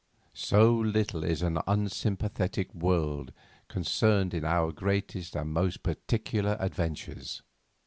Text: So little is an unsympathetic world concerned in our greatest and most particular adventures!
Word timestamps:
So 0.33 0.73
little 0.75 1.23
is 1.23 1.43
an 1.43 1.59
unsympathetic 1.67 2.73
world 2.73 3.31
concerned 3.67 4.33
in 4.33 4.43
our 4.43 4.71
greatest 4.71 5.35
and 5.35 5.51
most 5.53 5.83
particular 5.83 6.57
adventures! 6.59 7.43